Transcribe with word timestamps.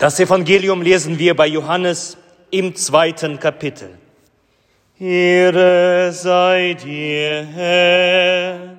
Das 0.00 0.18
Evangelium 0.18 0.80
lesen 0.80 1.18
wir 1.18 1.36
bei 1.36 1.46
Johannes 1.46 2.16
im 2.50 2.74
zweiten 2.74 3.38
Kapitel. 3.38 3.98
Ehre 4.98 6.10
sei 6.10 6.72
dir, 6.72 7.44
Herr. 7.44 8.78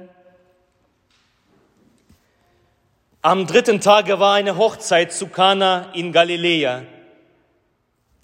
Am 3.22 3.46
dritten 3.46 3.80
Tage 3.80 4.20
war 4.20 4.34
eine 4.34 4.58
Hochzeit 4.58 5.14
zu 5.14 5.28
Kana 5.28 5.92
in 5.94 6.12
Galiläa 6.12 6.86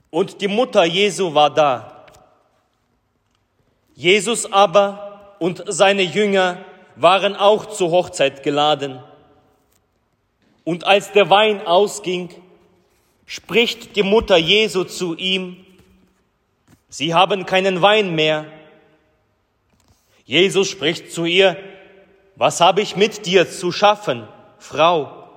und 0.10 0.42
die 0.42 0.48
Mutter 0.48 0.84
Jesu 0.84 1.36
war 1.36 1.54
da. 1.54 2.08
Jesus 3.94 4.52
aber 4.52 5.36
und 5.38 5.64
seine 5.68 6.02
Jünger 6.02 6.66
waren 6.96 7.36
auch 7.36 7.68
zur 7.68 7.92
Hochzeit 7.92 8.42
geladen. 8.42 9.00
Und 10.64 10.84
als 10.88 11.12
der 11.12 11.30
Wein 11.30 11.64
ausging, 11.68 12.34
spricht 13.28 13.96
die 13.96 14.04
Mutter 14.04 14.38
Jesu 14.38 14.86
zu 14.86 15.16
ihm, 15.16 15.64
Sie 16.90 17.14
haben 17.14 17.46
keinen 17.46 17.82
Wein 17.82 18.16
mehr. 18.16 18.46
Jesus 20.24 20.70
spricht 20.70 21.12
zu 21.12 21.26
ihr, 21.26 21.58
Was 22.38 22.62
habe 22.62 22.82
ich 22.82 22.96
mit 22.96 23.26
dir 23.26 23.52
zu 23.52 23.74
schaffen, 23.74 24.28
Frau? 24.58 25.28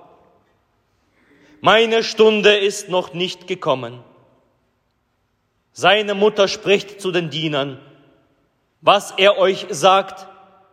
Meine 1.59 2.03
Stunde 2.03 2.55
ist 2.55 2.87
noch 2.87 3.13
nicht 3.13 3.47
gekommen. 3.47 4.01
Seine 5.73 6.15
Mutter 6.15 6.47
spricht 6.47 7.01
zu 7.01 7.11
den 7.11 7.29
Dienern, 7.29 7.79
Was 8.79 9.11
er 9.11 9.37
euch 9.37 9.67
sagt, 9.69 10.27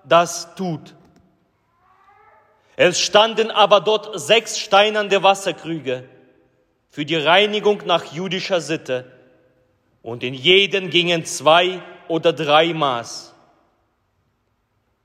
das 0.05 0.55
tut. 0.55 0.95
Es 2.77 3.01
standen 3.01 3.51
aber 3.51 3.81
dort 3.81 4.21
sechs 4.21 4.59
steinernde 4.59 5.25
Wasserkrüge 5.25 6.09
für 6.89 7.05
die 7.05 7.17
Reinigung 7.17 7.83
nach 7.87 8.13
jüdischer 8.13 8.61
Sitte, 8.61 9.13
und 10.03 10.23
in 10.23 10.33
jeden 10.33 10.91
gingen 10.91 11.25
zwei 11.25 11.83
oder 12.07 12.33
drei 12.33 12.73
Maß. 12.73 13.35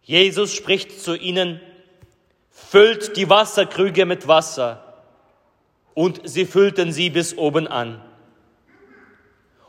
Jesus 0.03 0.53
spricht 0.53 1.02
zu 1.02 1.16
ihnen, 1.16 1.59
füllt 2.50 3.17
die 3.17 3.30
Wasserkrüge 3.30 4.06
mit 4.06 4.28
Wasser, 4.28 5.03
und 5.94 6.22
sie 6.23 6.45
füllten 6.45 6.92
sie 6.92 7.09
bis 7.09 7.38
oben 7.38 7.67
an. 7.67 8.02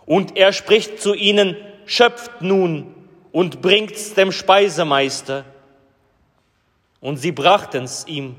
Und 0.07 0.37
er 0.37 0.53
spricht 0.53 1.01
zu 1.01 1.15
ihnen, 1.15 1.57
schöpft 1.87 2.43
nun 2.43 2.95
und 3.33 3.63
bringt's 3.63 4.15
dem 4.15 4.33
Speisemeister. 4.33 5.45
Und 7.01 7.17
sie 7.19 7.33
brachten's 7.33 8.07
ihm. 8.07 8.37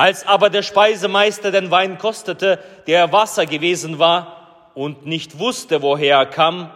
Als 0.00 0.26
aber 0.26 0.48
der 0.48 0.62
Speisemeister 0.62 1.50
den 1.50 1.70
Wein 1.70 1.98
kostete, 1.98 2.58
der 2.86 3.12
Wasser 3.12 3.44
gewesen 3.44 3.98
war 3.98 4.70
und 4.72 5.04
nicht 5.04 5.38
wusste, 5.38 5.82
woher 5.82 6.16
er 6.16 6.24
kam, 6.24 6.70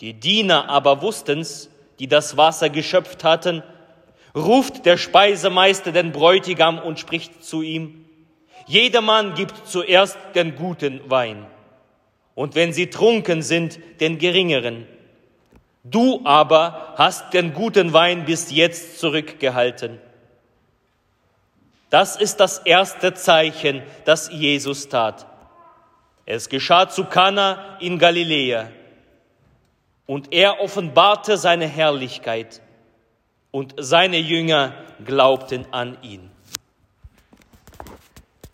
die 0.00 0.14
Diener 0.14 0.68
aber 0.68 1.00
wussten's, 1.00 1.70
die 2.00 2.08
das 2.08 2.36
Wasser 2.36 2.68
geschöpft 2.68 3.22
hatten, 3.22 3.62
ruft 4.34 4.86
der 4.86 4.96
Speisemeister 4.96 5.92
den 5.92 6.10
Bräutigam 6.10 6.80
und 6.80 6.98
spricht 6.98 7.44
zu 7.44 7.62
ihm, 7.62 8.04
Jedermann 8.66 9.34
gibt 9.34 9.68
zuerst 9.68 10.18
den 10.34 10.56
guten 10.56 11.00
Wein, 11.08 11.46
und 12.34 12.56
wenn 12.56 12.72
sie 12.72 12.90
trunken 12.90 13.42
sind, 13.42 13.78
den 14.00 14.18
geringeren. 14.18 14.88
Du 15.84 16.22
aber 16.24 16.94
hast 16.96 17.34
den 17.34 17.54
guten 17.54 17.92
Wein 17.92 18.24
bis 18.24 18.50
jetzt 18.50 18.98
zurückgehalten. 18.98 20.00
Das 21.90 22.16
ist 22.16 22.38
das 22.38 22.58
erste 22.58 23.14
Zeichen, 23.14 23.82
das 24.04 24.30
Jesus 24.30 24.88
tat. 24.88 25.26
Es 26.26 26.48
geschah 26.48 26.88
zu 26.88 27.04
Kana 27.04 27.78
in 27.80 27.98
Galiläa 27.98 28.68
und 30.06 30.32
er 30.32 30.60
offenbarte 30.60 31.38
seine 31.38 31.66
Herrlichkeit 31.66 32.60
und 33.50 33.74
seine 33.78 34.18
Jünger 34.18 34.74
glaubten 35.04 35.66
an 35.70 35.96
ihn. 36.02 36.30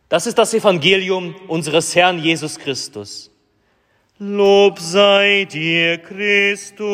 Das 0.09 0.27
ist 0.27 0.39
das 0.39 0.55
Evangelium 0.55 1.35
unseres 1.49 1.97
Herrn 1.97 2.21
Jesus 2.21 2.57
Christus. 2.59 3.31
Lob 4.19 4.79
sei 4.79 5.45
dir, 5.51 5.99
Christus. 5.99 6.85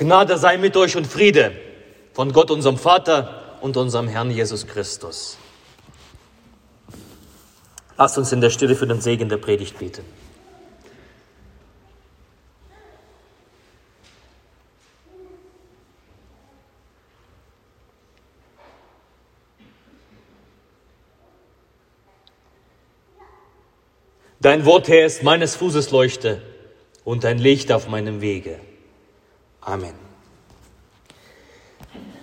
Gnade 0.00 0.38
sei 0.38 0.56
mit 0.56 0.78
euch 0.78 0.96
und 0.96 1.06
Friede 1.06 1.52
von 2.14 2.32
Gott, 2.32 2.50
unserem 2.50 2.78
Vater 2.78 3.58
und 3.60 3.76
unserem 3.76 4.08
Herrn 4.08 4.30
Jesus 4.30 4.66
Christus. 4.66 5.36
Lasst 7.98 8.16
uns 8.16 8.32
in 8.32 8.40
der 8.40 8.48
Stille 8.48 8.74
für 8.76 8.86
den 8.86 9.02
Segen 9.02 9.28
der 9.28 9.36
Predigt 9.36 9.78
beten. 9.78 10.02
Dein 24.40 24.64
Wort, 24.64 24.88
Herr, 24.88 25.04
ist 25.04 25.22
meines 25.22 25.56
Fußes 25.56 25.90
Leuchte 25.90 26.40
und 27.04 27.26
ein 27.26 27.36
Licht 27.36 27.70
auf 27.70 27.86
meinem 27.86 28.22
Wege. 28.22 28.60
Amen. 29.60 29.94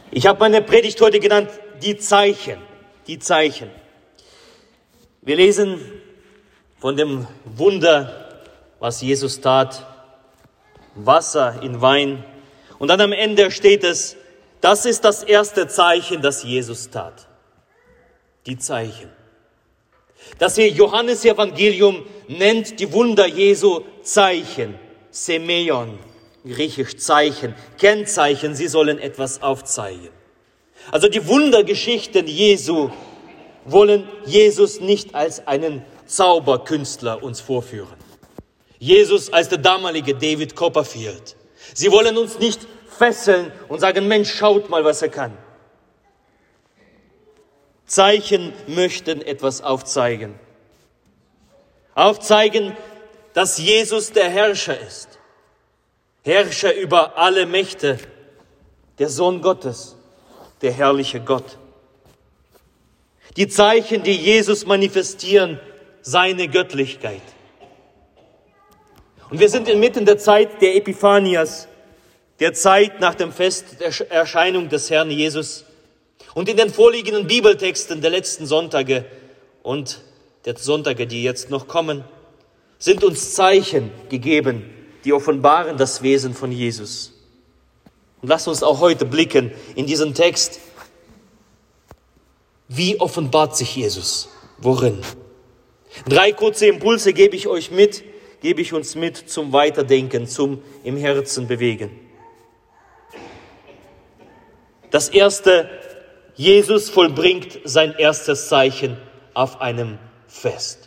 Ich 0.10 0.26
habe 0.26 0.40
meine 0.40 0.62
Predigt 0.62 1.00
heute 1.02 1.20
genannt, 1.20 1.50
die 1.84 1.98
Zeichen, 1.98 2.60
die 3.06 3.20
Zeichen. 3.20 3.70
Wir 5.22 5.36
lesen 5.36 5.80
von 6.80 6.96
dem 6.98 7.28
Wunder, 7.46 8.42
was 8.80 9.02
Jesus 9.02 9.42
tat, 9.42 9.86
Wasser 10.96 11.62
in 11.62 11.82
Wein. 11.82 12.24
Und 12.80 12.88
dann 12.88 13.02
am 13.02 13.12
Ende 13.12 13.52
steht 13.52 13.84
es, 13.84 14.16
das 14.62 14.86
ist 14.86 15.06
das 15.06 15.22
erste 15.22 15.68
Zeichen, 15.68 16.22
das 16.22 16.44
Jesus 16.44 16.90
tat. 16.90 17.28
Die 18.48 18.58
Zeichen. 18.58 19.12
Das 20.40 20.56
hier 20.56 20.70
Johannes 20.70 21.24
Evangelium 21.26 22.04
nennt 22.28 22.80
die 22.80 22.92
Wunder 22.92 23.28
Jesu 23.28 23.84
Zeichen, 24.02 24.80
Semeion 25.12 26.00
griechisch 26.48 26.98
Zeichen, 26.98 27.54
Kennzeichen, 27.78 28.56
sie 28.56 28.68
sollen 28.68 29.00
etwas 29.00 29.42
aufzeigen. 29.42 30.10
Also 30.92 31.10
die 31.10 31.28
Wundergeschichten 31.28 32.28
Jesu 32.28 32.90
wollen 33.66 34.08
Jesus 34.26 34.80
nicht 34.80 35.14
als 35.14 35.46
einen 35.48 35.84
Zauberkünstler 36.06 37.22
uns 37.22 37.42
vorführen. 37.42 37.98
Jesus 38.80 39.32
als 39.34 39.50
der 39.50 39.58
damalige 39.58 40.14
David 40.14 40.56
Copperfield. 40.56 41.36
Sie 41.74 41.92
wollen 41.92 42.18
uns 42.18 42.40
nicht 42.40 42.62
fesseln 42.98 43.52
und 43.68 43.80
sagen, 43.80 44.08
Mensch, 44.08 44.34
schaut 44.34 44.70
mal, 44.70 44.84
was 44.84 45.02
er 45.02 45.10
kann. 45.10 45.38
Zeichen 47.86 48.54
möchten 48.68 49.22
etwas 49.22 49.62
aufzeigen. 49.62 50.36
Aufzeigen, 51.96 52.76
dass 53.34 53.58
Jesus 53.58 54.12
der 54.12 54.30
Herrscher 54.30 54.80
ist. 54.80 55.07
Herrscher 56.28 56.76
über 56.76 57.18
alle 57.18 57.46
Mächte, 57.46 57.98
der 59.00 59.08
Sohn 59.08 59.42
Gottes, 59.42 59.96
der 60.62 60.74
herrliche 60.74 61.22
Gott. 61.22 61.58
Die 63.38 63.48
Zeichen, 63.48 64.04
die 64.04 64.12
Jesus 64.12 64.66
manifestieren, 64.66 65.58
seine 66.02 66.50
Göttlichkeit. 66.50 67.22
Und 69.30 69.40
wir 69.40 69.48
sind 69.48 69.70
inmitten 69.70 70.04
der 70.04 70.18
Zeit 70.18 70.62
der 70.62 70.76
Epiphanias, 70.76 71.70
der 72.42 72.52
Zeit 72.54 73.00
nach 73.00 73.16
dem 73.16 73.32
Fest 73.32 73.80
der 73.80 74.12
Erscheinung 74.12 74.68
des 74.68 74.90
Herrn 74.90 75.10
Jesus. 75.10 75.64
Und 76.34 76.50
in 76.50 76.58
den 76.58 76.72
vorliegenden 76.72 77.28
Bibeltexten 77.28 78.02
der 78.02 78.10
letzten 78.10 78.46
Sonntage 78.46 79.06
und 79.64 80.02
der 80.44 80.58
Sonntage, 80.58 81.08
die 81.08 81.24
jetzt 81.24 81.50
noch 81.50 81.70
kommen, 81.70 82.04
sind 82.80 83.06
uns 83.06 83.34
Zeichen 83.34 83.92
gegeben 84.10 84.74
die 85.08 85.14
offenbaren 85.14 85.78
das 85.78 86.02
Wesen 86.02 86.34
von 86.34 86.52
Jesus. 86.52 87.14
Und 88.22 88.28
lasst 88.28 88.50
uns 88.50 88.62
auch 88.62 88.82
heute 88.82 89.06
blicken 89.06 89.54
in 89.76 89.86
diesen 89.86 90.14
Text. 90.14 90.60
Wie 92.68 93.00
offenbart 93.00 93.56
sich 93.56 93.74
Jesus? 93.74 94.28
Worin? 94.58 95.02
Drei 96.10 96.34
kurze 96.34 96.68
Impulse 96.68 97.14
gebe 97.14 97.38
ich 97.38 97.48
euch 97.48 97.72
mit, 97.72 98.04
gebe 98.42 98.60
ich 98.60 98.74
uns 98.74 98.96
mit 98.96 99.16
zum 99.16 99.54
Weiterdenken, 99.54 100.28
zum 100.28 100.62
im 100.84 100.98
Herzen 100.98 101.48
bewegen. 101.48 101.90
Das 104.92 105.08
erste, 105.08 105.70
Jesus 106.36 106.90
vollbringt 106.90 107.60
sein 107.64 107.96
erstes 107.98 108.50
Zeichen 108.50 108.98
auf 109.34 109.62
einem 109.62 110.00
Fest. 110.28 110.87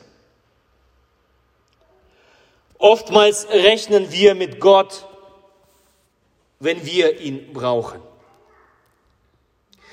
Oftmals 2.81 3.47
rechnen 3.51 4.11
wir 4.11 4.35
mit 4.35 4.59
Gott, 4.59 5.07
wenn 6.61 6.85
wir 6.87 7.21
ihn 7.21 7.53
brauchen. 7.53 8.01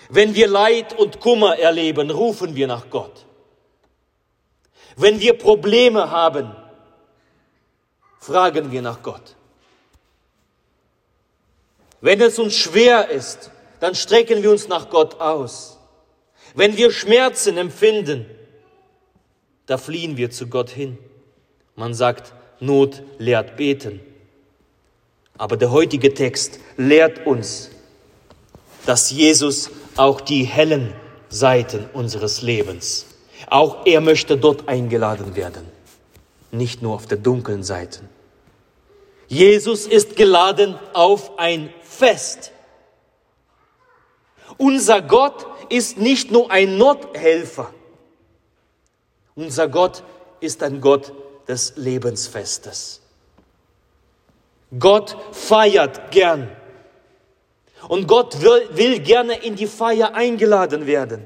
Wenn 0.10 0.36
wir 0.36 0.48
Leid 0.48 0.98
und 0.98 1.20
Kummer 1.20 1.60
erleben, 1.60 2.10
rufen 2.10 2.56
wir 2.56 2.66
nach 2.66 2.90
Gott. 2.90 3.26
Wenn 4.96 5.20
wir 5.20 5.38
Probleme 5.38 6.10
haben, 6.12 6.56
fragen 8.20 8.72
wir 8.72 8.82
nach 8.82 9.04
Gott. 9.04 9.36
Wenn 12.00 12.22
es 12.22 12.40
uns 12.40 12.56
schwer 12.56 13.10
ist, 13.10 13.52
dann 13.82 13.96
strecken 13.96 14.44
wir 14.44 14.52
uns 14.52 14.70
nach 14.70 14.90
Gott 14.90 15.20
aus. 15.20 15.78
Wenn 16.56 16.78
wir 16.78 16.92
Schmerzen 16.92 17.58
empfinden, 17.58 18.26
da 19.66 19.78
fliehen 19.78 20.16
wir 20.16 20.32
zu 20.32 20.48
Gott 20.48 20.70
hin. 20.70 20.98
Man 21.76 21.94
sagt, 21.94 22.34
Not 22.60 23.04
lehrt 23.18 23.58
beten. 23.58 24.00
Aber 25.38 25.58
der 25.58 25.72
heutige 25.72 26.14
Text 26.14 26.60
lehrt 26.78 27.26
uns, 27.28 27.70
dass 28.86 29.12
Jesus 29.12 29.70
auch 29.96 30.22
die 30.22 30.44
hellen 30.44 30.94
Seiten 31.30 31.90
unseres 31.94 32.42
Lebens, 32.42 33.06
auch 33.50 33.86
er 33.86 34.02
möchte 34.02 34.38
dort 34.38 34.68
eingeladen 34.68 35.36
werden, 35.36 35.66
nicht 36.52 36.82
nur 36.82 36.96
auf 36.96 37.06
der 37.06 37.18
dunklen 37.18 37.64
Seite. 37.64 38.02
Jesus 39.28 39.86
ist 39.86 40.16
geladen 40.16 40.76
auf 40.94 41.38
ein 41.38 41.70
Fest. 41.84 42.54
Unser 44.58 45.02
Gott 45.02 45.46
ist 45.70 45.98
nicht 45.98 46.32
nur 46.32 46.50
ein 46.50 46.78
Nothelfer. 46.78 47.74
Unser 49.36 49.68
Gott 49.68 50.04
ist 50.40 50.64
ein 50.64 50.80
Gott 50.82 51.12
des 51.48 51.74
Lebensfestes. 51.76 53.02
Gott 54.78 55.16
feiert 55.32 56.12
gern. 56.12 56.52
Und 57.88 58.08
Gott 58.08 58.42
will, 58.42 58.70
will, 58.72 59.00
gerne 59.00 59.38
in 59.44 59.56
die 59.56 59.68
Feier 59.68 60.14
eingeladen 60.14 60.88
werden. 60.88 61.26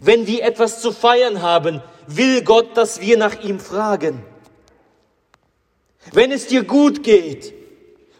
Wenn 0.00 0.26
wir 0.26 0.42
etwas 0.42 0.80
zu 0.80 0.92
feiern 0.92 1.42
haben, 1.42 1.82
will 2.06 2.42
Gott, 2.42 2.76
dass 2.76 3.00
wir 3.00 3.16
nach 3.16 3.42
ihm 3.42 3.60
fragen. 3.60 4.24
Wenn 6.12 6.32
es 6.32 6.46
dir 6.46 6.64
gut 6.64 7.02
geht, 7.02 7.54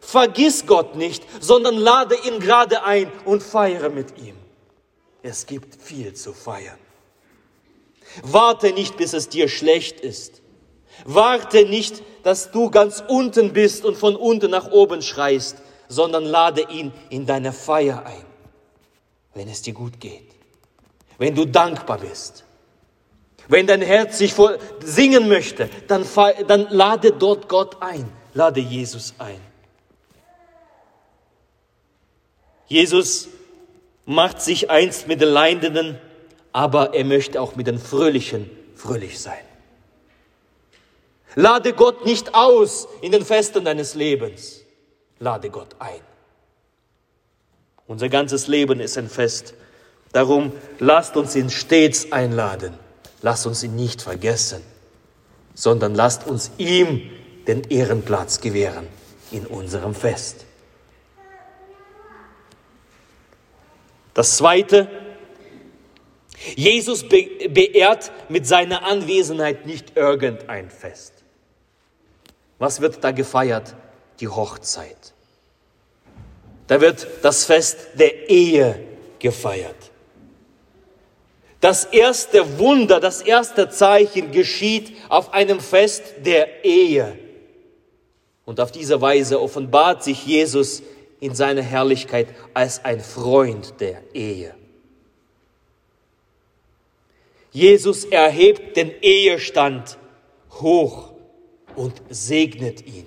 vergiss 0.00 0.66
Gott 0.66 0.96
nicht, 0.96 1.24
sondern 1.40 1.76
lade 1.76 2.16
ihn 2.26 2.40
gerade 2.40 2.84
ein 2.84 3.10
und 3.24 3.42
feiere 3.42 3.90
mit 3.90 4.18
ihm. 4.18 4.36
Es 5.22 5.46
gibt 5.46 5.80
viel 5.82 6.14
zu 6.14 6.32
feiern. 6.32 6.78
Warte 8.22 8.72
nicht, 8.72 8.96
bis 8.96 9.12
es 9.12 9.28
dir 9.28 9.48
schlecht 9.48 10.00
ist. 10.00 10.40
Warte 11.04 11.64
nicht, 11.64 12.02
dass 12.22 12.50
du 12.50 12.70
ganz 12.70 13.02
unten 13.08 13.52
bist 13.52 13.84
und 13.84 13.96
von 13.96 14.16
unten 14.16 14.50
nach 14.50 14.70
oben 14.70 15.02
schreist, 15.02 15.58
sondern 15.88 16.24
lade 16.24 16.62
ihn 16.70 16.92
in 17.08 17.26
deine 17.26 17.52
Feier 17.52 18.04
ein, 18.04 18.24
wenn 19.34 19.48
es 19.48 19.62
dir 19.62 19.72
gut 19.72 19.98
geht, 20.00 20.28
wenn 21.18 21.34
du 21.34 21.46
dankbar 21.46 21.98
bist. 21.98 22.44
Wenn 23.48 23.66
dein 23.66 23.80
Herz 23.80 24.18
sich 24.18 24.34
vor, 24.34 24.58
singen 24.84 25.26
möchte, 25.28 25.70
dann, 25.86 26.04
dann 26.46 26.66
lade 26.68 27.12
dort 27.12 27.48
Gott 27.48 27.78
ein, 27.80 28.10
lade 28.34 28.60
Jesus 28.60 29.14
ein. 29.18 29.40
Jesus 32.66 33.28
macht 34.04 34.42
sich 34.42 34.70
eins 34.70 35.06
mit 35.06 35.22
den 35.22 35.30
Leidenden, 35.30 35.98
aber 36.52 36.92
er 36.94 37.04
möchte 37.04 37.40
auch 37.40 37.56
mit 37.56 37.66
den 37.66 37.78
Fröhlichen 37.78 38.50
fröhlich 38.74 39.18
sein. 39.18 39.47
Lade 41.38 41.72
Gott 41.72 42.04
nicht 42.04 42.34
aus 42.34 42.88
in 43.00 43.12
den 43.12 43.24
Festen 43.24 43.64
deines 43.64 43.94
Lebens. 43.94 44.62
Lade 45.20 45.50
Gott 45.50 45.76
ein. 45.78 46.00
Unser 47.86 48.08
ganzes 48.08 48.48
Leben 48.48 48.80
ist 48.80 48.98
ein 48.98 49.08
Fest. 49.08 49.54
Darum 50.10 50.50
lasst 50.80 51.16
uns 51.16 51.36
ihn 51.36 51.48
stets 51.48 52.10
einladen. 52.10 52.76
Lasst 53.22 53.46
uns 53.46 53.62
ihn 53.62 53.76
nicht 53.76 54.02
vergessen, 54.02 54.62
sondern 55.54 55.94
lasst 55.94 56.26
uns 56.26 56.50
ihm 56.58 57.08
den 57.46 57.62
Ehrenplatz 57.70 58.40
gewähren 58.40 58.88
in 59.30 59.46
unserem 59.46 59.94
Fest. 59.94 60.44
Das 64.12 64.36
Zweite, 64.36 64.88
Jesus 66.56 67.08
beehrt 67.08 68.10
mit 68.28 68.44
seiner 68.44 68.82
Anwesenheit 68.82 69.66
nicht 69.66 69.96
irgendein 69.96 70.68
Fest. 70.68 71.17
Was 72.58 72.80
wird 72.80 73.02
da 73.02 73.12
gefeiert? 73.12 73.74
Die 74.20 74.28
Hochzeit. 74.28 75.14
Da 76.66 76.80
wird 76.80 77.06
das 77.22 77.44
Fest 77.44 77.78
der 77.94 78.28
Ehe 78.28 78.84
gefeiert. 79.18 79.76
Das 81.60 81.84
erste 81.84 82.58
Wunder, 82.58 83.00
das 83.00 83.22
erste 83.22 83.68
Zeichen 83.68 84.30
geschieht 84.30 84.96
auf 85.08 85.32
einem 85.32 85.60
Fest 85.60 86.02
der 86.24 86.64
Ehe. 86.64 87.18
Und 88.44 88.60
auf 88.60 88.70
diese 88.70 89.00
Weise 89.00 89.40
offenbart 89.40 90.04
sich 90.04 90.24
Jesus 90.24 90.82
in 91.20 91.34
seiner 91.34 91.62
Herrlichkeit 91.62 92.28
als 92.54 92.84
ein 92.84 93.00
Freund 93.00 93.74
der 93.80 94.02
Ehe. 94.14 94.54
Jesus 97.50 98.04
erhebt 98.04 98.76
den 98.76 98.92
Ehestand 99.02 99.98
hoch 100.52 101.10
und 101.78 102.02
segnet 102.10 102.84
ihn. 102.86 103.06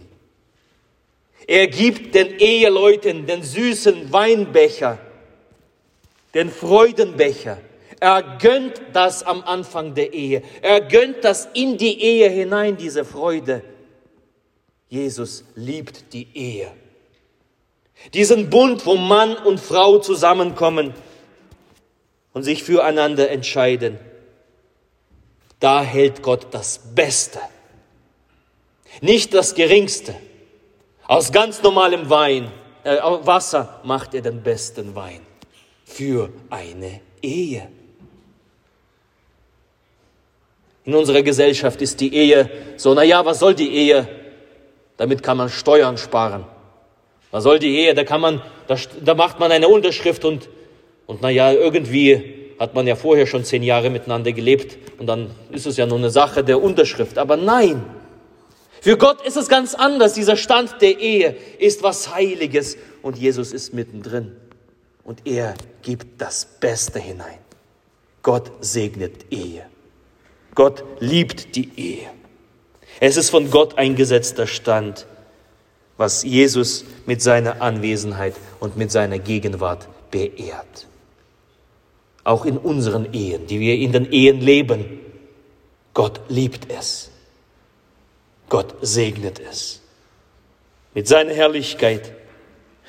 Er 1.45 1.67
gibt 1.67 2.15
den 2.15 2.39
Eheleuten 2.39 3.27
den 3.27 3.43
süßen 3.43 4.13
Weinbecher, 4.13 4.97
den 6.33 6.49
Freudenbecher. 6.49 7.57
Er 7.99 8.37
gönnt 8.39 8.81
das 8.93 9.23
am 9.23 9.43
Anfang 9.43 9.93
der 9.93 10.13
Ehe. 10.13 10.41
Er 10.61 10.79
gönnt 10.81 11.23
das 11.23 11.49
in 11.53 11.77
die 11.77 12.01
Ehe 12.01 12.29
hinein, 12.29 12.77
diese 12.77 13.03
Freude. 13.03 13.61
Jesus 14.87 15.43
liebt 15.55 16.13
die 16.13 16.27
Ehe. 16.33 16.71
Diesen 18.13 18.49
Bund, 18.49 18.85
wo 18.85 18.95
Mann 18.95 19.35
und 19.35 19.59
Frau 19.59 19.99
zusammenkommen 19.99 20.93
und 22.33 22.43
sich 22.43 22.63
füreinander 22.63 23.29
entscheiden. 23.29 23.99
Da 25.59 25.83
hält 25.83 26.23
Gott 26.23 26.47
das 26.51 26.79
Beste 26.95 27.39
nicht 28.99 29.33
das 29.33 29.55
Geringste. 29.55 30.15
Aus 31.07 31.31
ganz 31.31 31.61
normalem 31.61 32.09
Wein, 32.09 32.51
äh, 32.83 32.97
Wasser 33.01 33.79
macht 33.83 34.13
er 34.13 34.21
den 34.21 34.41
besten 34.41 34.95
Wein 34.95 35.21
für 35.85 36.29
eine 36.49 37.01
Ehe. 37.21 37.67
In 40.85 40.95
unserer 40.95 41.21
Gesellschaft 41.21 41.81
ist 41.81 41.99
die 41.99 42.13
Ehe 42.13 42.49
so, 42.75 42.93
na 42.93 43.03
ja, 43.03 43.23
was 43.25 43.39
soll 43.39 43.53
die 43.53 43.71
Ehe? 43.71 44.07
Damit 44.97 45.21
kann 45.21 45.37
man 45.37 45.49
Steuern 45.49 45.97
sparen. 45.97 46.45
Was 47.29 47.43
soll 47.43 47.59
die 47.59 47.77
Ehe? 47.77 47.93
Da 47.93 48.03
kann 48.03 48.21
man, 48.21 48.41
da, 48.67 48.75
da 49.03 49.13
macht 49.13 49.39
man 49.39 49.51
eine 49.51 49.67
Unterschrift 49.67 50.25
und, 50.25 50.49
und 51.05 51.21
na 51.21 51.29
ja, 51.29 51.51
irgendwie 51.51 52.41
hat 52.59 52.73
man 52.73 52.85
ja 52.87 52.95
vorher 52.95 53.25
schon 53.25 53.43
zehn 53.43 53.63
Jahre 53.63 53.89
miteinander 53.89 54.31
gelebt 54.31 54.77
und 54.99 55.07
dann 55.07 55.31
ist 55.51 55.65
es 55.65 55.77
ja 55.77 55.85
nur 55.85 55.97
eine 55.97 56.09
Sache 56.09 56.43
der 56.43 56.61
Unterschrift. 56.61 57.17
Aber 57.17 57.37
nein, 57.37 57.83
für 58.81 58.97
Gott 58.97 59.21
ist 59.21 59.37
es 59.37 59.47
ganz 59.47 59.75
anders. 59.75 60.15
Dieser 60.15 60.35
Stand 60.35 60.81
der 60.81 60.99
Ehe 60.99 61.37
ist 61.59 61.83
was 61.83 62.15
Heiliges 62.15 62.77
und 63.03 63.15
Jesus 63.15 63.53
ist 63.53 63.75
mittendrin. 63.75 64.35
Und 65.03 65.27
er 65.27 65.53
gibt 65.83 66.19
das 66.19 66.47
Beste 66.59 66.97
hinein. 66.97 67.37
Gott 68.23 68.51
segnet 68.61 69.31
Ehe. 69.31 69.67
Gott 70.55 70.83
liebt 70.99 71.55
die 71.55 71.69
Ehe. 71.77 72.09
Es 72.99 73.17
ist 73.17 73.29
von 73.29 73.51
Gott 73.51 73.77
eingesetzter 73.77 74.47
Stand, 74.47 75.05
was 75.97 76.23
Jesus 76.23 76.83
mit 77.05 77.21
seiner 77.21 77.61
Anwesenheit 77.61 78.33
und 78.59 78.77
mit 78.77 78.91
seiner 78.91 79.19
Gegenwart 79.19 79.87
beehrt. 80.09 80.87
Auch 82.23 82.45
in 82.45 82.57
unseren 82.57 83.13
Ehen, 83.13 83.45
die 83.45 83.59
wir 83.59 83.75
in 83.75 83.91
den 83.91 84.11
Ehen 84.11 84.41
leben. 84.41 85.01
Gott 85.93 86.21
liebt 86.29 86.71
es. 86.71 87.10
Gott 88.51 88.75
segnet 88.81 89.39
es 89.39 89.79
mit 90.93 91.07
seiner 91.07 91.33
Herrlichkeit. 91.33 92.11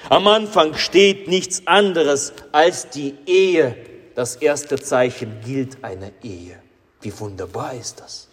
Am 0.09 0.27
Anfang 0.27 0.75
steht 0.75 1.29
nichts 1.29 1.69
anderes 1.69 2.33
als 2.51 2.91
die 2.91 3.15
Ehe. 3.27 3.77
Das 4.17 4.35
erste 4.35 4.75
Zeichen 4.81 5.41
gilt 5.47 5.85
einer 5.85 6.11
Ehe. 6.25 6.61
Wie 7.01 7.17
wunderbar 7.17 7.75
ist 7.75 8.01
das? 8.01 8.27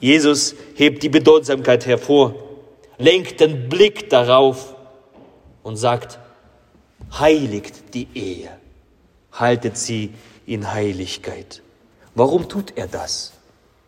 Jesus 0.00 0.54
hebt 0.74 1.02
die 1.02 1.10
Bedeutsamkeit 1.10 1.84
hervor, 1.84 2.34
lenkt 2.96 3.38
den 3.38 3.68
Blick 3.68 4.08
darauf 4.08 4.74
und 5.62 5.76
sagt, 5.76 6.18
heiligt 7.18 7.92
die 7.92 8.08
Ehe, 8.14 8.48
haltet 9.30 9.76
sie 9.76 10.14
in 10.46 10.72
Heiligkeit. 10.72 11.60
Warum 12.14 12.48
tut 12.48 12.76
er 12.76 12.86
das? 12.86 13.32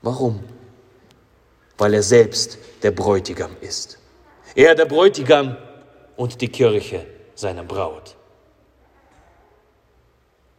Warum? 0.02 0.40
Weil 1.78 1.94
er 1.94 2.02
selbst 2.02 2.58
der 2.82 2.90
Bräutigam 2.90 3.56
ist. 3.60 3.98
Er, 4.54 4.74
der 4.74 4.86
Bräutigam, 4.86 5.56
und 6.16 6.40
die 6.40 6.48
Kirche 6.48 7.06
seine 7.34 7.62
Braut. 7.62 8.14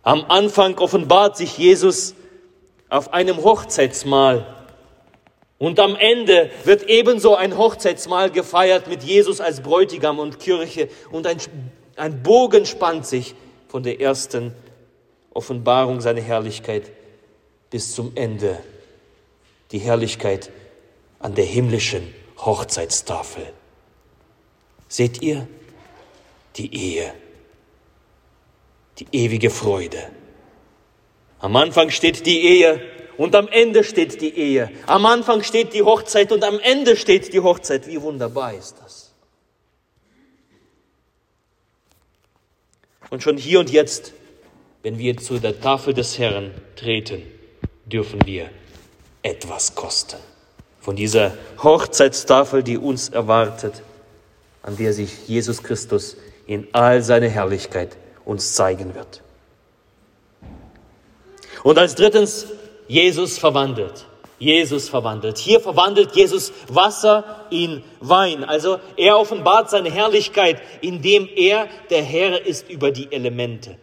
Am 0.04 0.24
Anfang 0.30 0.78
offenbart 0.78 1.36
sich 1.36 1.58
Jesus 1.58 2.16
auf 2.90 3.12
einem 3.14 3.44
Hochzeitsmahl 3.44 4.56
und 5.58 5.80
am 5.80 5.96
Ende 5.96 6.50
wird 6.64 6.84
ebenso 6.84 7.36
ein 7.36 7.58
Hochzeitsmahl 7.58 8.30
gefeiert 8.30 8.88
mit 8.88 9.04
Jesus 9.04 9.42
als 9.42 9.62
Bräutigam 9.62 10.20
und 10.20 10.40
Kirche 10.40 10.88
und 11.12 11.28
ein, 11.28 11.38
ein 11.98 12.24
Bogen 12.24 12.66
spannt 12.66 13.06
sich 13.06 13.36
von 13.68 13.84
der 13.84 14.00
ersten 14.00 14.54
Offenbarung 15.34 16.00
seiner 16.00 16.22
Herrlichkeit 16.22 16.92
bis 17.70 17.94
zum 17.94 18.12
Ende. 18.16 18.64
Die 19.72 19.80
Herrlichkeit 19.80 20.52
an 21.20 21.36
der 21.36 21.46
himmlischen 21.46 22.14
Hochzeitstafel. 22.38 23.52
Seht 24.88 25.22
ihr 25.22 25.48
die 26.56 26.74
Ehe, 26.74 27.14
die 29.00 29.08
ewige 29.12 29.50
Freude. 29.50 30.10
Am 31.40 31.56
Anfang 31.56 31.90
steht 31.90 32.26
die 32.26 32.42
Ehe 32.42 32.82
und 33.18 33.36
am 33.36 33.48
Ende 33.48 33.84
steht 33.84 34.22
die 34.22 34.34
Ehe. 34.36 34.72
Am 34.86 35.06
Anfang 35.06 35.44
steht 35.44 35.74
die 35.74 35.84
Hochzeit 35.84 36.32
und 36.32 36.44
am 36.44 36.60
Ende 36.60 36.96
steht 36.96 37.34
die 37.34 37.40
Hochzeit. 37.40 37.88
Wie 37.88 38.02
wunderbar 38.02 38.54
ist 38.54 38.78
das. 38.84 39.14
Und 43.10 43.24
schon 43.24 43.38
hier 43.38 43.60
und 43.60 43.70
jetzt, 43.70 44.14
wenn 44.84 44.98
wir 44.98 45.18
zu 45.18 45.40
der 45.40 45.60
Tafel 45.60 45.94
des 45.94 46.18
Herrn 46.18 46.54
treten, 46.76 47.24
dürfen 47.92 48.26
wir 48.26 48.50
etwas 49.24 49.76
kosten. 49.76 50.18
Von 50.80 50.96
dieser 50.96 51.34
Hochzeitstafel, 51.62 52.64
die 52.64 52.78
uns 52.78 53.10
erwartet, 53.10 53.82
an 54.62 54.78
der 54.78 54.94
sich 54.94 55.28
Jesus 55.28 55.64
Christus 55.64 56.18
in 56.46 56.68
all 56.72 57.02
seiner 57.02 57.28
Herrlichkeit 57.30 57.98
uns 58.26 58.54
zeigen 58.54 58.96
wird. 58.96 59.22
Und 61.64 61.78
als 61.78 61.96
drittens, 61.96 62.48
Jesus 62.88 63.38
verwandelt. 63.38 64.06
Jesus 64.40 64.88
verwandelt. 64.88 65.38
Hier 65.38 65.60
verwandelt 65.60 66.16
Jesus 66.16 66.54
Wasser 66.68 67.48
in 67.50 67.84
Wein. 68.00 68.44
Also 68.44 68.80
er 68.96 69.18
offenbart 69.18 69.70
seine 69.70 69.92
Herrlichkeit, 69.92 70.62
indem 70.82 71.28
er 71.36 71.68
der 71.90 72.04
Herr 72.04 72.46
ist 72.46 72.70
über 72.70 72.92
die 72.92 73.12
Elemente. 73.12 73.78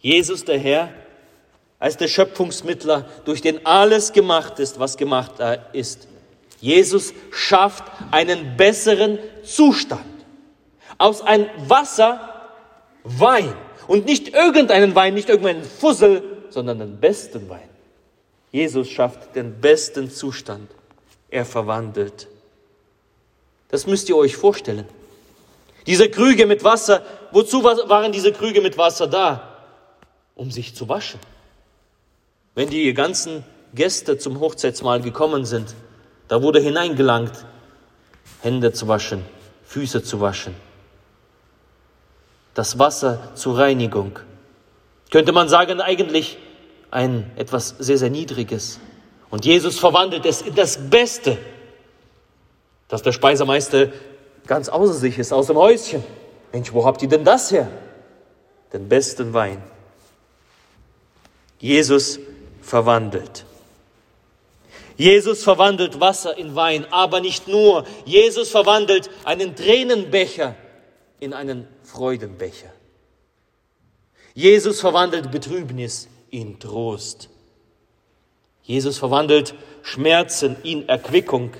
Jesus 0.00 0.44
der 0.44 0.58
Herr 0.58 0.90
als 1.82 1.96
der 1.96 2.06
Schöpfungsmittler, 2.06 3.06
durch 3.24 3.42
den 3.42 3.66
alles 3.66 4.12
gemacht 4.12 4.60
ist, 4.60 4.78
was 4.78 4.96
gemacht 4.96 5.32
ist. 5.72 6.06
Jesus 6.60 7.12
schafft 7.32 7.82
einen 8.12 8.56
besseren 8.56 9.18
Zustand. 9.42 10.04
Aus 10.96 11.22
einem 11.22 11.48
Wasser 11.66 12.48
Wein. 13.02 13.52
Und 13.88 14.06
nicht 14.06 14.28
irgendeinen 14.28 14.94
Wein, 14.94 15.14
nicht 15.14 15.28
irgendeinen 15.28 15.64
Fussel, 15.64 16.22
sondern 16.50 16.78
den 16.78 17.00
besten 17.00 17.48
Wein. 17.48 17.68
Jesus 18.52 18.88
schafft 18.88 19.34
den 19.34 19.60
besten 19.60 20.08
Zustand. 20.08 20.70
Er 21.30 21.44
verwandelt. 21.44 22.28
Das 23.70 23.88
müsst 23.88 24.08
ihr 24.08 24.16
euch 24.16 24.36
vorstellen. 24.36 24.86
Diese 25.88 26.08
Krüge 26.08 26.46
mit 26.46 26.62
Wasser, 26.62 27.04
wozu 27.32 27.64
waren 27.64 28.12
diese 28.12 28.30
Krüge 28.30 28.60
mit 28.60 28.78
Wasser 28.78 29.08
da? 29.08 29.58
Um 30.36 30.52
sich 30.52 30.76
zu 30.76 30.88
waschen. 30.88 31.18
Wenn 32.54 32.68
die 32.68 32.92
ganzen 32.92 33.44
Gäste 33.74 34.18
zum 34.18 34.40
Hochzeitsmahl 34.40 35.00
gekommen 35.00 35.44
sind, 35.44 35.74
da 36.28 36.42
wurde 36.42 36.60
hineingelangt, 36.60 37.46
Hände 38.40 38.72
zu 38.72 38.88
waschen, 38.88 39.24
Füße 39.64 40.02
zu 40.02 40.20
waschen. 40.20 40.54
Das 42.54 42.78
Wasser 42.78 43.32
zur 43.34 43.58
Reinigung. 43.58 44.18
Könnte 45.10 45.32
man 45.32 45.48
sagen, 45.48 45.80
eigentlich 45.80 46.38
ein 46.90 47.30
etwas 47.36 47.74
sehr, 47.78 47.96
sehr 47.96 48.10
Niedriges. 48.10 48.78
Und 49.30 49.46
Jesus 49.46 49.78
verwandelt 49.78 50.26
es 50.26 50.42
in 50.42 50.54
das 50.54 50.90
Beste, 50.90 51.38
dass 52.88 53.02
der 53.02 53.12
Speisemeister 53.12 53.88
ganz 54.46 54.68
außer 54.68 54.92
sich 54.92 55.18
ist, 55.18 55.32
aus 55.32 55.46
dem 55.46 55.56
Häuschen. 55.56 56.04
Mensch, 56.52 56.72
wo 56.74 56.84
habt 56.84 57.00
ihr 57.00 57.08
denn 57.08 57.24
das 57.24 57.50
her? 57.50 57.68
Den 58.74 58.88
besten 58.88 59.32
Wein. 59.32 59.62
Jesus 61.58 62.18
verwandelt. 62.62 63.44
Jesus 64.96 65.42
verwandelt 65.42 66.00
Wasser 66.00 66.36
in 66.36 66.54
Wein, 66.54 66.86
aber 66.90 67.20
nicht 67.20 67.48
nur. 67.48 67.84
Jesus 68.04 68.50
verwandelt 68.50 69.10
einen 69.24 69.56
Tränenbecher 69.56 70.54
in 71.20 71.32
einen 71.32 71.66
Freudenbecher. 71.82 72.72
Jesus 74.34 74.80
verwandelt 74.80 75.30
Betrübnis 75.30 76.08
in 76.30 76.58
Trost. 76.58 77.28
Jesus 78.62 78.98
verwandelt 78.98 79.54
Schmerzen 79.82 80.56
in 80.62 80.88
Erquickung. 80.88 81.52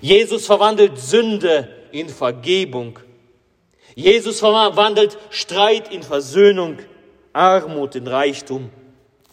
Jesus 0.00 0.46
verwandelt 0.46 0.98
Sünde 0.98 1.68
in 1.92 2.08
Vergebung. 2.08 2.98
Jesus 3.94 4.40
verwandelt 4.40 5.18
Streit 5.30 5.92
in 5.92 6.02
Versöhnung, 6.02 6.78
Armut 7.32 7.94
in 7.96 8.06
Reichtum, 8.06 8.70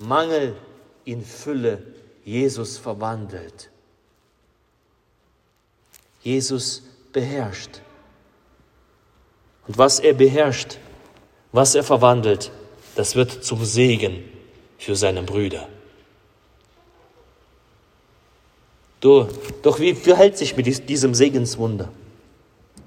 Mangel 0.07 0.55
in 1.05 1.23
Fülle. 1.23 1.81
Jesus 2.23 2.77
verwandelt. 2.77 3.69
Jesus 6.21 6.83
beherrscht. 7.11 7.81
Und 9.67 9.77
was 9.77 9.99
er 9.99 10.13
beherrscht, 10.13 10.77
was 11.51 11.75
er 11.75 11.83
verwandelt, 11.83 12.51
das 12.95 13.15
wird 13.15 13.43
zum 13.43 13.63
Segen 13.63 14.23
für 14.77 14.95
seine 14.95 15.23
Brüder. 15.23 15.67
Du, 18.99 19.27
doch 19.61 19.79
wie 19.79 19.93
verhält 19.95 20.37
sich 20.37 20.55
mit 20.55 20.89
diesem 20.89 21.13
Segenswunder, 21.13 21.89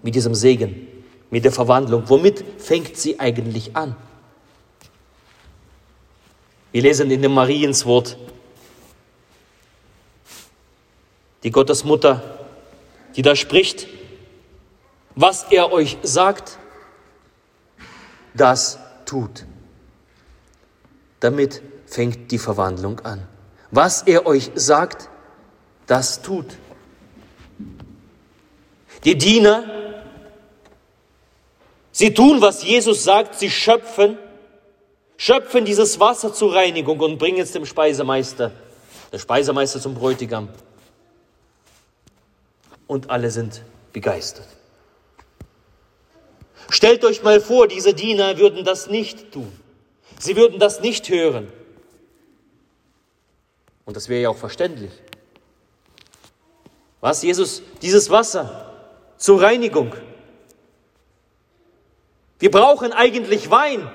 mit 0.02 0.14
diesem 0.14 0.34
Segen, 0.34 0.86
mit 1.30 1.44
der 1.44 1.52
Verwandlung? 1.52 2.04
Womit 2.06 2.42
fängt 2.58 2.96
sie 2.96 3.20
eigentlich 3.20 3.76
an? 3.76 3.96
Wir 6.76 6.82
lesen 6.82 7.10
in 7.10 7.22
dem 7.22 7.32
Marienswort, 7.32 8.18
die 11.42 11.50
Gottesmutter, 11.50 12.22
die 13.16 13.22
da 13.22 13.34
spricht, 13.34 13.86
was 15.14 15.44
er 15.44 15.72
euch 15.72 15.96
sagt, 16.02 16.58
das 18.34 18.78
tut. 19.06 19.46
Damit 21.20 21.62
fängt 21.86 22.30
die 22.30 22.38
Verwandlung 22.38 23.00
an. 23.00 23.26
Was 23.70 24.02
er 24.02 24.26
euch 24.26 24.50
sagt, 24.54 25.08
das 25.86 26.20
tut. 26.20 26.58
Die 29.04 29.16
Diener, 29.16 29.64
sie 31.90 32.12
tun, 32.12 32.42
was 32.42 32.62
Jesus 32.62 33.02
sagt, 33.02 33.36
sie 33.36 33.50
schöpfen, 33.50 34.18
schöpfen 35.16 35.64
dieses 35.64 35.98
Wasser 36.00 36.32
zur 36.32 36.54
Reinigung 36.54 37.00
und 37.00 37.18
bringen 37.18 37.38
es 37.38 37.52
dem 37.52 37.66
Speisemeister, 37.66 38.52
der 39.12 39.18
Speisemeister 39.18 39.80
zum 39.80 39.94
Bräutigam. 39.94 40.48
Und 42.86 43.10
alle 43.10 43.30
sind 43.30 43.62
begeistert. 43.92 44.46
Stellt 46.68 47.04
euch 47.04 47.22
mal 47.22 47.40
vor, 47.40 47.68
diese 47.68 47.94
Diener 47.94 48.38
würden 48.38 48.64
das 48.64 48.88
nicht 48.88 49.32
tun. 49.32 49.52
Sie 50.18 50.36
würden 50.36 50.58
das 50.58 50.80
nicht 50.80 51.08
hören. 51.08 51.52
Und 53.84 53.96
das 53.96 54.08
wäre 54.08 54.22
ja 54.22 54.28
auch 54.30 54.36
verständlich. 54.36 54.90
Was, 57.00 57.22
Jesus, 57.22 57.62
dieses 57.82 58.10
Wasser 58.10 58.74
zur 59.16 59.40
Reinigung. 59.40 59.94
Wir 62.38 62.50
brauchen 62.50 62.92
eigentlich 62.92 63.50
Wein. 63.50 63.88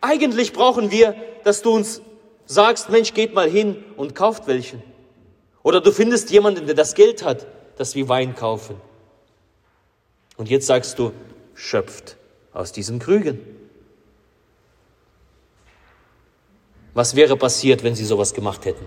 Eigentlich 0.00 0.52
brauchen 0.52 0.90
wir, 0.90 1.14
dass 1.44 1.62
du 1.62 1.70
uns 1.70 2.00
sagst, 2.46 2.90
Mensch, 2.90 3.14
geht 3.14 3.34
mal 3.34 3.48
hin 3.48 3.84
und 3.96 4.14
kauft 4.14 4.46
welchen. 4.46 4.82
Oder 5.62 5.80
du 5.80 5.92
findest 5.92 6.30
jemanden, 6.30 6.66
der 6.66 6.74
das 6.74 6.94
Geld 6.94 7.22
hat, 7.22 7.46
dass 7.76 7.94
wir 7.94 8.08
Wein 8.08 8.34
kaufen. 8.34 8.76
Und 10.36 10.48
jetzt 10.48 10.66
sagst 10.66 10.98
du, 10.98 11.12
schöpft 11.54 12.16
aus 12.52 12.72
diesen 12.72 12.98
Krügen. 12.98 13.38
Was 16.94 17.14
wäre 17.14 17.36
passiert, 17.36 17.84
wenn 17.84 17.94
sie 17.94 18.04
sowas 18.04 18.34
gemacht 18.34 18.64
hätten? 18.64 18.86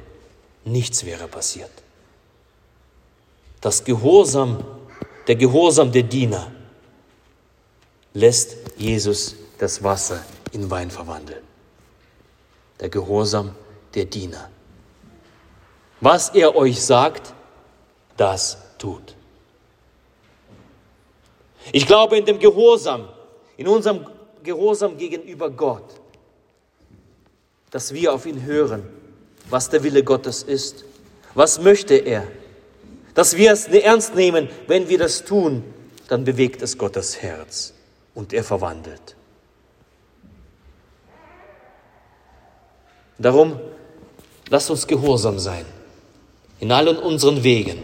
Nichts 0.65 1.05
wäre 1.05 1.27
passiert. 1.27 1.71
Das 3.61 3.83
Gehorsam, 3.85 4.63
der 5.27 5.35
Gehorsam 5.35 5.91
der 5.91 6.03
Diener 6.03 6.51
lässt 8.13 8.57
Jesus 8.77 9.35
das 9.57 9.83
Wasser 9.83 10.23
in 10.53 10.69
Wein 10.71 10.89
verwandeln. 10.89 11.43
Der 12.79 12.89
Gehorsam 12.89 13.55
der 13.93 14.05
Diener. 14.05 14.49
Was 16.01 16.29
er 16.29 16.55
euch 16.55 16.81
sagt, 16.81 17.33
das 18.17 18.57
tut. 18.77 19.15
Ich 21.71 21.87
glaube 21.87 22.17
in 22.17 22.25
dem 22.25 22.39
Gehorsam, 22.39 23.07
in 23.57 23.67
unserem 23.67 24.05
Gehorsam 24.43 24.97
gegenüber 24.97 25.49
Gott, 25.49 26.01
dass 27.71 27.93
wir 27.93 28.13
auf 28.13 28.25
ihn 28.25 28.43
hören, 28.43 28.83
was 29.49 29.69
der 29.69 29.83
Wille 29.83 30.03
Gottes 30.03 30.43
ist, 30.43 30.83
was 31.33 31.59
möchte 31.61 31.95
er, 31.95 32.27
dass 33.13 33.37
wir 33.37 33.51
es 33.51 33.67
ernst 33.67 34.15
nehmen, 34.15 34.49
wenn 34.67 34.89
wir 34.89 34.97
das 34.97 35.23
tun, 35.23 35.63
dann 36.07 36.23
bewegt 36.23 36.61
es 36.61 36.77
Gottes 36.77 37.21
Herz 37.21 37.73
und 38.13 38.33
er 38.33 38.43
verwandelt. 38.43 39.15
Darum, 43.17 43.59
lasst 44.49 44.69
uns 44.69 44.87
gehorsam 44.87 45.39
sein 45.39 45.65
in 46.59 46.71
allen 46.71 46.97
unseren 46.97 47.43
Wegen. 47.43 47.83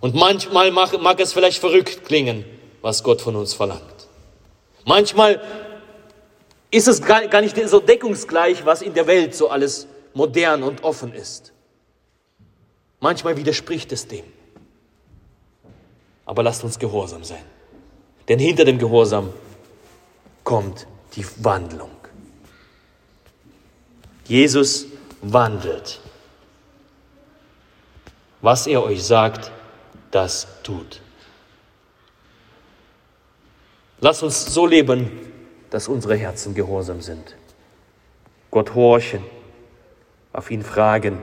Und 0.00 0.14
manchmal 0.14 0.70
mag, 0.70 1.00
mag 1.00 1.18
es 1.20 1.32
vielleicht 1.32 1.58
verrückt 1.58 2.04
klingen, 2.04 2.44
was 2.80 3.02
Gott 3.02 3.20
von 3.20 3.34
uns 3.34 3.54
verlangt. 3.54 4.06
Manchmal 4.84 5.40
ist 6.70 6.86
es 6.86 7.02
gar, 7.02 7.26
gar 7.26 7.40
nicht 7.40 7.56
so 7.68 7.80
deckungsgleich, 7.80 8.64
was 8.64 8.82
in 8.82 8.94
der 8.94 9.06
Welt 9.06 9.34
so 9.34 9.48
alles 9.48 9.88
modern 10.14 10.62
und 10.62 10.84
offen 10.84 11.12
ist. 11.12 11.52
Manchmal 13.00 13.36
widerspricht 13.36 13.90
es 13.92 14.06
dem. 14.06 14.24
Aber 16.24 16.42
lasst 16.42 16.62
uns 16.62 16.78
gehorsam 16.78 17.24
sein. 17.24 17.44
Denn 18.28 18.38
hinter 18.38 18.64
dem 18.64 18.78
Gehorsam 18.78 19.32
kommt 20.44 20.86
die 21.16 21.24
Wandlung. 21.38 21.90
Jesus 24.28 24.86
wandelt. 25.22 26.00
Was 28.42 28.66
er 28.66 28.82
euch 28.82 29.02
sagt, 29.02 29.50
das 30.10 30.46
tut. 30.62 31.00
Lasst 34.00 34.22
uns 34.22 34.54
so 34.54 34.66
leben, 34.66 35.10
dass 35.70 35.88
unsere 35.88 36.14
Herzen 36.14 36.54
gehorsam 36.54 37.00
sind. 37.00 37.34
Gott 38.50 38.74
horchen, 38.74 39.24
auf 40.32 40.50
ihn 40.50 40.62
fragen 40.62 41.20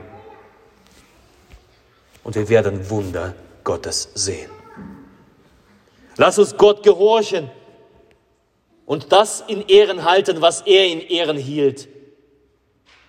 und 2.22 2.34
wir 2.34 2.48
werden 2.48 2.90
Wunder 2.90 3.34
Gottes 3.64 4.10
sehen. 4.14 4.50
Lass 6.16 6.38
uns 6.38 6.56
Gott 6.56 6.82
gehorchen 6.82 7.50
und 8.84 9.12
das 9.12 9.42
in 9.46 9.62
Ehren 9.68 10.04
halten, 10.04 10.40
was 10.40 10.62
er 10.62 10.86
in 10.86 11.00
Ehren 11.00 11.36
hielt. 11.36 11.88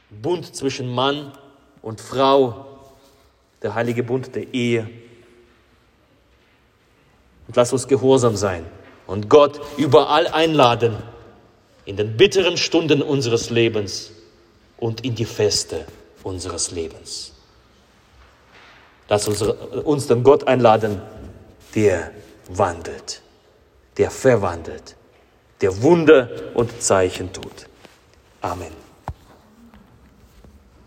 Bund 0.09 0.55
zwischen 0.55 0.93
Mann 0.93 1.31
und 1.81 2.01
Frau, 2.01 2.65
der 3.61 3.75
heilige 3.75 4.03
Bund 4.03 4.35
der 4.35 4.53
Ehe. 4.53 4.89
Und 7.47 7.55
lass 7.55 7.73
uns 7.73 7.87
gehorsam 7.87 8.35
sein 8.35 8.65
und 9.05 9.29
Gott 9.29 9.59
überall 9.77 10.27
einladen, 10.27 10.97
in 11.85 11.95
den 11.95 12.17
bitteren 12.17 12.57
Stunden 12.57 13.01
unseres 13.01 13.49
Lebens 13.49 14.11
und 14.77 15.05
in 15.05 15.15
die 15.15 15.25
Feste 15.25 15.85
unseres 16.23 16.71
Lebens. 16.71 17.31
Lass 19.07 19.27
uns, 19.27 19.41
uns 19.41 20.07
den 20.07 20.23
Gott 20.23 20.47
einladen, 20.47 21.01
der 21.75 22.11
wandelt, 22.49 23.21
der 23.97 24.11
verwandelt, 24.11 24.95
der 25.61 25.81
Wunder 25.81 26.29
und 26.53 26.81
Zeichen 26.81 27.31
tut. 27.31 27.67
Amen. 28.41 28.86